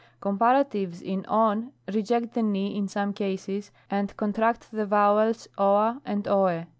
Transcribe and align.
Comparatives 0.19 0.99
in 0.99 1.21
cjv 1.25 1.69
reject 1.93 2.33
the 2.33 2.41
r, 2.41 2.55
in 2.55 2.87
some 2.87 3.13
cases, 3.13 3.69
and 3.87 4.17
contract 4.17 4.71
the 4.71 4.87
vowels 4.87 5.47
oa 5.59 6.01
and 6.03 6.27
os 6.27 6.49
(§3). 6.65 6.67